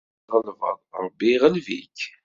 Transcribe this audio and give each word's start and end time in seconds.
Win 0.01 0.25
tɣelbeḍ, 0.29 0.79
Ṛebbi 1.03 1.27
iɣleb-ik. 1.35 1.99